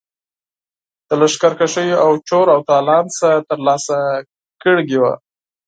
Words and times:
د 1.07 1.09
لښکرکښیو 1.21 2.01
او 2.05 2.11
چور 2.27 2.45
او 2.55 2.59
تالان 2.69 3.05
څخه 3.15 3.45
ترلاسه 3.49 3.97
کړي 4.61 4.95
وه. 5.01 5.13